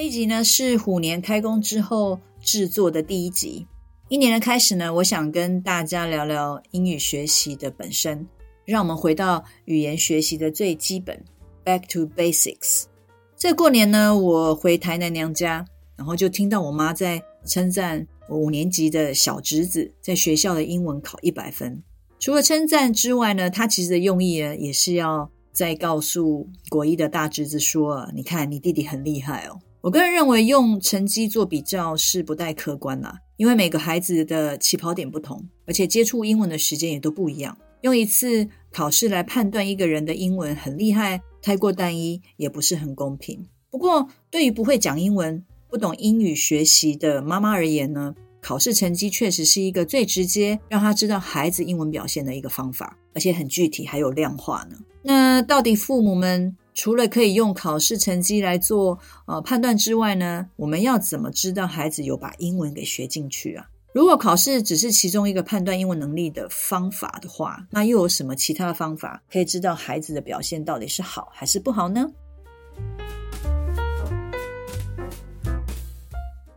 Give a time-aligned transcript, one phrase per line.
[0.00, 3.66] 这一集呢，是虎年开工之后制作的第一集。
[4.08, 8.26] 一年的开始呢，我想跟大家聊聊英语学习的本身，
[8.64, 11.22] 让我们回到语言学习的最基本
[11.66, 12.84] ，Back to basics。
[13.36, 21.82] 这过年呢，我回台南娘家，然后就听到我妈在称赞我五年级的小侄子在学校的英文考一百分。
[22.18, 37.56] 除了称赞之外呢，她其实的用意呢，也是要再告诉国一的大侄子说：“你看，你弟弟很厉害哦。”我个人认为，用成绩做比较是不太客观啦，因为每个孩子的起跑点不同，而且接触英文的时间也都不一样。
[37.80, 43.46] 用一次考试来判断一个人的英文很厉害，太过单一，也不是很公平。
[43.70, 54.76] 不过，对于不会讲英文、不懂英语学习的妈妈而言呢，考试成绩确实是一个最直接让他知道孩子英文表现的一个方法，而且很具体，还有量化呢。
[55.02, 63.68] 那到底父母们，除了可以用考试成绩来做呃判断之外呢，我们要怎么知道孩子有把英文给学进去啊？
[63.92, 72.10] 如果考试只是其中一个判断英文能力的方法的话，那又有什么其他的方法可以知道孩子的表现到底是好还是不好呢？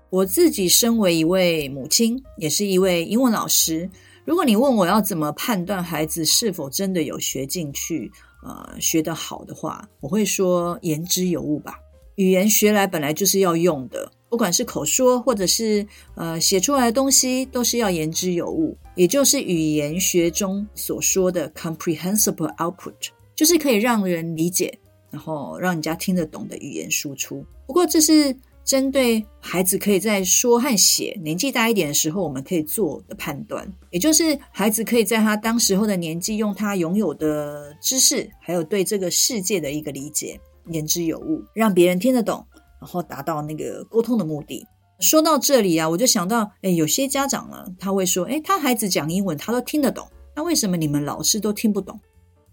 [0.10, 3.90] 我自己身为一位母亲，也是一位英文老师，
[4.24, 8.10] 如果你问我要怎么判断孩子是否真的有学进去，
[8.44, 11.80] 呃，学得好的话，我会说言之有物吧。
[12.16, 22.93] 语言学来本来就是要用的，不管是口说或者是呃写出来的东西，都是要言之有物，也就是语言学中所说的 comprehensible output，
[23.36, 24.77] 就是可以让人理解，
[25.09, 27.43] 然后让人家听得懂的语言输出。
[27.65, 28.36] 不过这是。
[28.64, 42.46] 针对孩子可以在说和写年纪大一点的时候，我们可以做的判断，也就是孩子可以在他当时候的年纪，用他拥有的知识，还有对这个世界的一个理解，言之有物，让别人听得懂，
[42.80, 44.66] 然后达到那个沟通的目的。
[45.00, 52.00] 说到这里啊，我就想到，诶，有些家长呢，他会说，诶，他孩子讲英文，他都听得懂，那为什么你们老师都听不懂？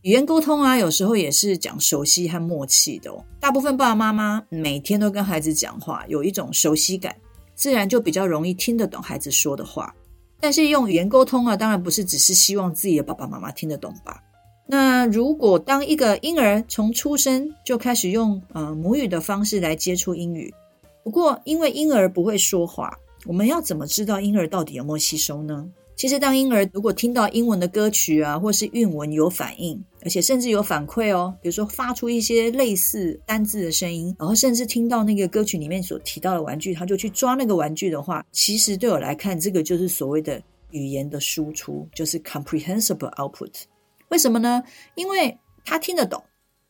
[0.03, 3.23] 语言沟通啊，有时候也是讲熟悉和默契的哦。
[3.39, 7.15] 大部分爸爸妈妈每天都跟孩子讲话，有一种熟悉感，
[7.55, 9.95] 自然就比较容易听得懂孩子说的话。
[10.41, 14.23] 但是用语言沟通啊，当然不是只是希望自己的爸爸妈妈听得懂吧？
[14.67, 20.55] 那如果当一个婴儿从出生就开始用呃母语的方式来接触英语，
[21.05, 22.97] 不过因为婴儿不会说话，
[23.27, 25.69] 我们要怎么知道婴儿到底有没有吸收呢？
[26.01, 43.53] 其实，当婴儿如果听到英文的歌曲啊，或是韵文有反应，而且甚至有反馈哦，比如说发出一些类似单字的声音，然后甚至听到那个歌曲里面所提到的玩具，他就去抓那个玩具的话，其实对我来看，这个就是所谓的语言的输出，就是 comprehensible output。
[44.09, 44.63] 为什么呢？
[44.95, 46.25] 因为他听得懂，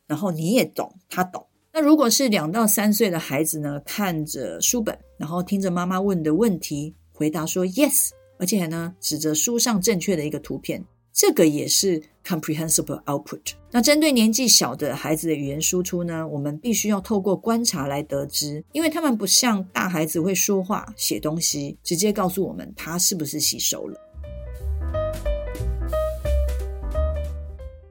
[0.07, 1.41] 然后你也懂，他懂。
[1.71, 8.09] 那如果是两到三岁的孩子呢，看着书本，然后听着妈妈问的问题，回答说 yes。
[8.41, 13.39] 而且呢，指着书上正确的一个图片，这个也是 comprehensible output。
[13.69, 23.95] 那针对年纪小的孩子的语言输出呢，我们必须要透过观察来得知，因为他们不像大孩子会说话、写东西，直接告诉我们他是不是吸收了。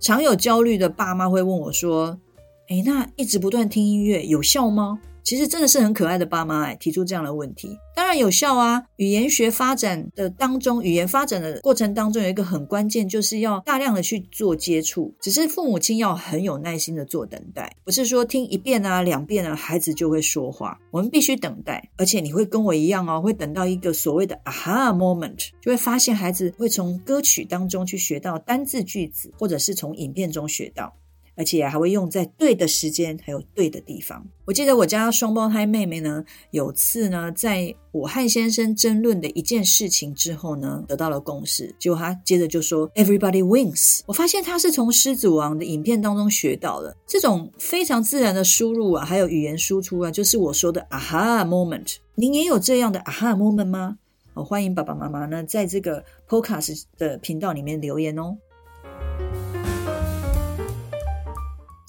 [0.01, 2.19] 常有焦虑的爸妈会问我说
[2.71, 4.99] ：“诶，那一直不断听音乐有效吗？”
[5.31, 8.83] 其实真的是很可爱的爸妈哎，提出这样的问题，当然有效啊。
[8.97, 15.15] 语言学发展的当中，语言发展的过程当中有一个很关键，就是要大量的去做接触。
[15.21, 20.77] 只是父母亲要很有耐心的做等待，不是说听一遍啊、两遍啊，孩子就会说话。
[20.91, 30.93] 我们必须等待，而且你会跟我一样哦，会等到一个所谓的 aha moment，就会发现孩子会从歌曲当中去学到单字句子，或者是从影片中学到。
[31.41, 34.23] 而且还会用在对的时间，还有对的地方。
[34.45, 41.75] 我记得我家双胞胎妹妹呢，有次呢，在我和先生争论的一件事情之后呢，得到了共识。
[41.79, 51.97] 结果她接着就说：“Everybody wins。”我发现她是从《狮子王》的影片当中学到了这种非常自然的输入啊，还有语言输出啊，就是我说的 “aha moment”。
[52.17, 53.97] 您也有这样的 “aha moment” 吗？
[54.35, 58.37] 我欢迎爸爸妈妈呢，在这个 Podcast 的频道里面留言哦。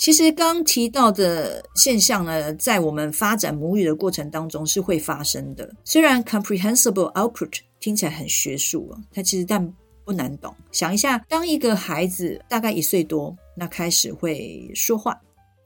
[0.02, 5.72] 其实刚提到的现象呢，在我们发展母语的过程当中是会发生的。
[5.84, 9.64] 虽然 comprehensible output 听起来很学术啊，它其实但
[10.04, 10.52] 不难懂。
[10.72, 15.16] 想一下，当一个孩子大概一岁多，那开始会说话，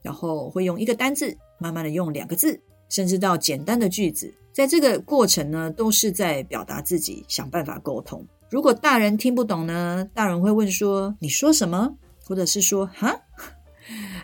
[0.02, 2.60] 然后会用一个单字，慢慢的用两个字，
[2.90, 8.22] 甚至到简单的句子，在这个过程呢，都是在表达自己，想办法沟通。
[8.50, 13.18] 如果大人听不懂呢，大人会问说：“你说什么？”或者是说：“哈？”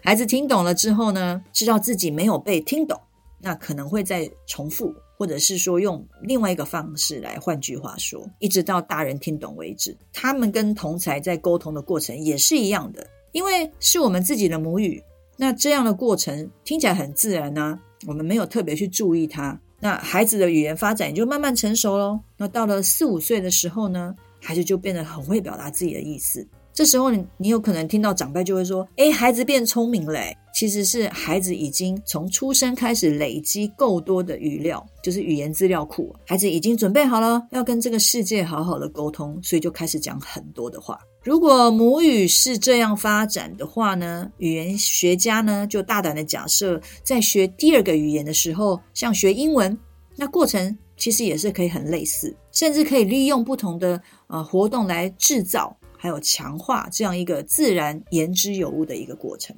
[0.05, 3.01] 孩子听懂了之后呢，知道自己没有被听懂，
[3.41, 9.97] 那可能会再重复，或者是说用另外一个方式来，换句话说，一直到大人听懂为止。
[10.13, 15.01] 他们跟同才在沟通的过程也是一样的，因为是我们自己的母语，
[15.37, 19.57] 那这样的过程听起来很自然呢、我们没有特别去注意它。
[19.79, 22.19] 那孩子的语言发展也就慢慢成熟喽。
[22.37, 26.45] 那到了四五岁的时候呢，孩子就变得很会表达自己的意思。
[26.75, 30.21] 这时候你你有可能听到长辈就会说：“诶，孩子变聪明了。”
[30.55, 36.15] 其实是孩子已经从出生开始累积够多的语料，就是语言资料库。
[36.27, 40.99] 孩子已经准备好了要跟这个世界好好的沟通，所以就开始讲很多的话。
[41.25, 49.77] 如果母语是这样发展的话呢，语言学家呢就大胆的假设，在学第二个语言的时候，像学英文，
[50.17, 59.55] 那过程其实也是可以很类似，甚至可以利用不同的呃活动来制造还有强化这样一个自然言之有物的一个过程。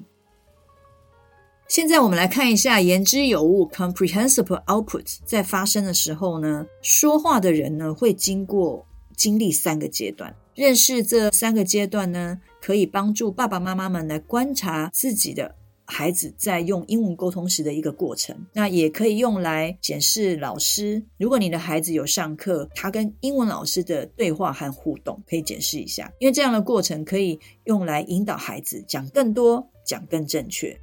[1.68, 8.86] 现在我们来看一下言之有物 （comprehensible output） 在发生的时候呢，说话的人呢会经过
[9.16, 10.36] 经历三个阶段。
[10.54, 15.54] 认识这三个阶段呢，可以帮助爸爸妈妈们来观察自己的
[15.86, 18.36] 孩子在用英文沟通时的一个过程。
[18.52, 30.78] 那也可以用来检视老师，如果你的孩子有上课，他跟英文老师的对话和互动，可以检视一下，因为这样的过程可以用来引导孩子讲更多，讲更正确。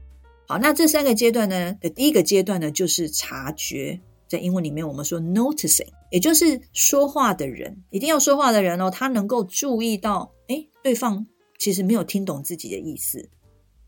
[0.48, 4.00] 好，那这三个阶段呢的第一个阶段呢，就是察觉。
[4.27, 11.27] 在英文里面，我们说 noticing，也就是说话的人，一定要说话的人哦，他能够注意到，诶，对方
[11.59, 13.30] 其实没有听懂自己的意思。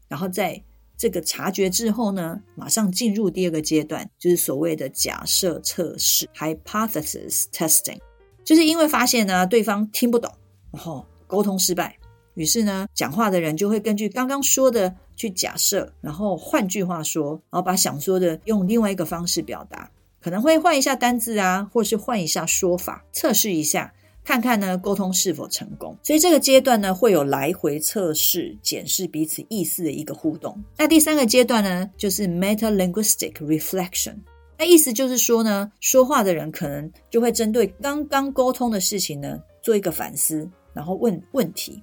[0.10, 0.62] 然后再
[1.04, 7.98] 这个察觉之后呢，马上进入第二个阶段，就是所谓的假设测试 （hypothesis testing），
[8.46, 10.32] 就是因为发现呢，对方听不懂，
[10.72, 11.94] 然后沟通失败，
[12.36, 19.92] 于是呢，讲话的人就会根据刚刚说的去假设，然后换句话说，然后把想说的用另外一个方式表达。
[20.22, 23.94] 可能会换一下单字啊，或是换一下说法，测试一下，
[24.24, 25.98] 看看呢沟通是否成功。
[26.04, 30.58] 所以这个阶段呢会有来回测试、检视彼此意思的一个互动。
[30.78, 34.16] 那第三个阶段呢就是 meta-linguistic reflection，
[34.58, 41.82] 那意思就是说呢，说话的人可能就会针对刚刚沟通的事情呢做一个反思，然后问问题，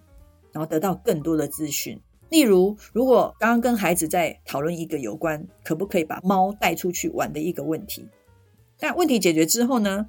[0.53, 2.01] 然后得到更多的资讯。
[2.31, 8.07] 例如，如果刚刚跟孩子在讨论一个有关可不可以把猫带出去玩的一个问题。
[8.79, 10.07] 那问题解决之后呢，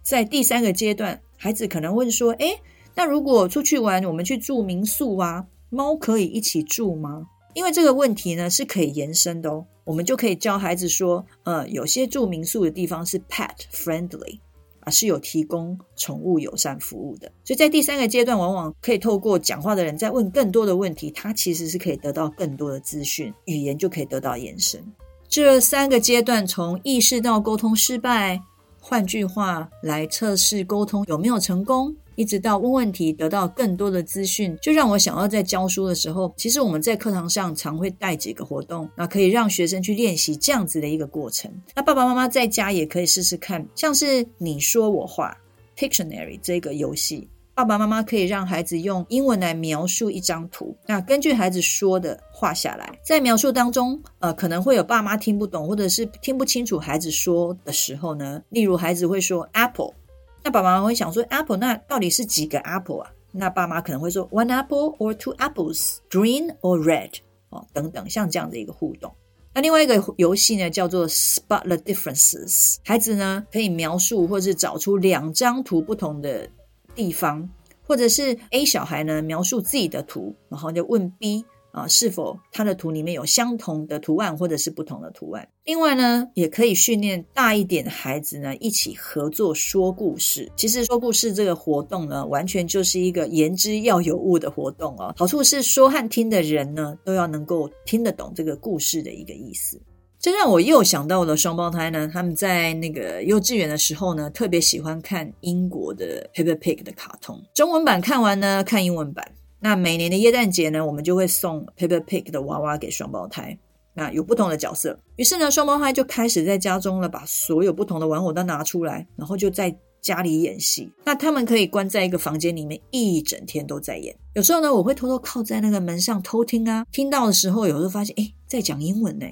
[0.00, 2.58] 在第三个阶段，孩子可能问说：“诶，
[2.94, 14.38] 那如果出去玩，我们去住民宿啊，猫可以一起住吗？”因为这个问题呢是可以延伸的哦，我们就可以教孩子说：“呃，有些住民宿的地方是 pet friendly
[14.80, 24.82] 啊，是有提供宠物友善服务的。”所以在第三个阶段，往往可以透过讲话的人在问更多的问题，他其实是可以得到更多的资讯，语言就可以得到延伸。
[25.28, 28.40] 这三个阶段，从意识到沟通失败，
[28.86, 41.50] 换句话来测试沟通有没有成功，一直到问问题得到更多的资讯，就让我想要在教书的时候，其实我们在课堂上常会带几个活动，那可以让学生去练习这样子的一个过程。
[41.74, 45.34] 那爸爸妈妈在家也可以试试看，像是你说我画
[45.78, 47.26] Pictionary 这个游戏。
[47.54, 59.94] 爸爸妈妈可以让孩子用英文来描述一张图，那根据孩子说的画下来，在描述当中，呃，可能会有爸妈听不懂或者是听不清楚孩子说的时候呢，例如孩子会说 apple，
[60.42, 63.10] 那爸爸妈妈会想说 apple，那到底是几个 apple 啊？
[63.30, 67.10] 那爸妈可能会说 one apple or two apples，green or red，
[67.50, 69.14] 哦，等等，像这样的一个互动。
[69.54, 76.48] 那另外一个游戏呢，叫做 spot the differences，孩子呢可以描述或是找出两张图不同的
[76.94, 77.48] 地方，
[77.86, 85.48] 或者是 A 小孩呢描述自己的图，然后就问 B 啊，是否他的图里面有相同的图案，或者是不同的图案。
[85.64, 90.50] 另外呢，也可以训练大一点的孩子呢一起合作说故事。
[90.54, 95.12] 其实说故事这个活动呢，完全就是一个言之要有物的活动哦。
[95.16, 99.80] 好处是说和听的人呢都要能够听得懂这个故事的一个意思。
[100.24, 107.38] 这让我又想到了双胞胎呢，他们在那个幼稚园的时候呢，特别喜欢看英国的 Peppa Pig 的卡通。
[107.52, 109.32] 中文版看完呢，看英文版。
[109.60, 113.58] 那每年的耶诞节呢，我们就会送 Peppa Pig 的娃娃给双胞胎。
[113.92, 120.90] 那有不同的角色，于是呢，双胞胎就开始在家中呢，把所有不同的玩偶都拿出来，然后就在家里演戏。
[121.04, 124.16] 那他们可以关在一个房间里面，一整天都在演。
[124.32, 129.26] 有时候呢，我会偷偷靠在那个门上偷听啊，听到的时候，有时候发现，诶，在讲英文呢。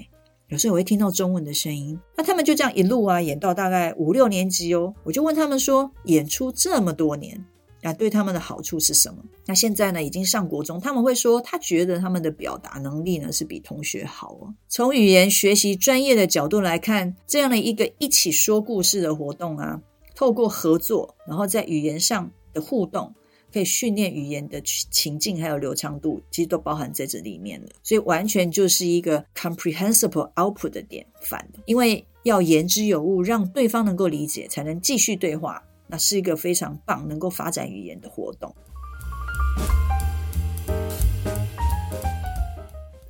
[0.49, 1.99] 有时候我会听到中文的声音。
[2.15, 4.93] 那他们就这样一路啊，演到大概五六年级哦。
[5.03, 7.43] 我就问他们说，演出这么多年。
[7.85, 9.17] 那对他们的好处是什么？
[9.45, 14.53] 那现在呢，已经上国中，他们会说，他觉得他们的表达能力呢是比同学好哦。
[14.69, 19.81] 从语言学习专业的角度来看，这样的一个一起说故事的活动啊，
[20.15, 23.13] 透过合作，然后在语言上的互动，
[23.53, 27.67] 可以训练语言的情境还有流畅度，其实都包含在这里面了。
[27.83, 35.63] 所以完全就是一个 comprehensible output 的典范，因为要言之有物，让对方能够理解，才能继续对话。
[35.85, 38.55] 那是一个非常棒，能够发展语言的活动。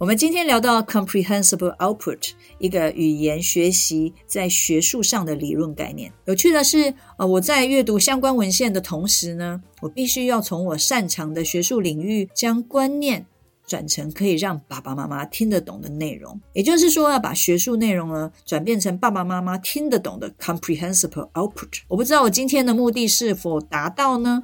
[0.03, 6.11] 我们今天聊到 comprehensible output，一个语言学习在学术上的理论概念。
[6.25, 13.25] 有趣的是，呃，我在阅读相关文献的同时呢，我必须要从我擅长的学术领域将观念。
[13.65, 21.79] 转成可以让爸爸妈妈听得懂的内容，也就是说，要把学术内容呢转变成爸爸妈妈听得懂的 comprehensible output。
[21.87, 24.43] 我不知道我今天的目的是否达到呢？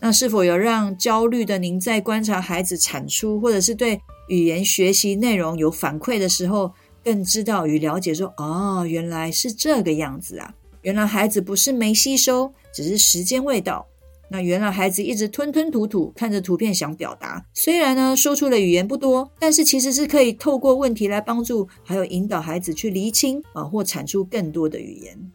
[0.00, 6.72] 那是否有让焦虑的您在观察孩子产出，或者是对语言学习内容有反馈的时候，
[7.04, 10.54] 更知道与了解说，哦，原来是这个样子啊！
[10.82, 13.86] 原来孩子不是没吸收，只是时间未到。
[14.30, 25.32] 那原来孩子一直吞吞吐吐，看着图片想表达，虽然呢说出的语言不多，但是其实是可以透过问题来帮助，还有引导孩子去厘清啊，或产出更多的语言。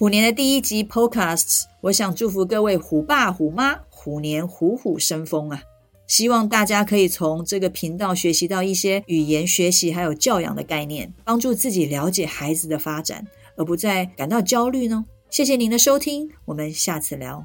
[0.00, 5.62] 虎年的第一集 Podcasts，我想祝福各位虎爸虎妈，虎年虎虎生风啊！
[6.06, 13.26] 希望大家可以从这个频道学习到一些语言学习还有教养的概念，帮助自己了解孩子的发展，
[13.58, 15.04] 而不再感到焦虑呢。
[15.28, 17.44] 谢谢您的收听，我们下次聊。